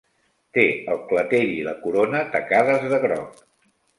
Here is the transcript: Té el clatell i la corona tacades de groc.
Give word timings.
Té 0.57 0.63
el 0.93 1.01
clatell 1.11 1.51
i 1.57 1.61
la 1.69 1.75
corona 1.83 2.23
tacades 2.37 2.89
de 2.95 3.01
groc. 3.07 3.41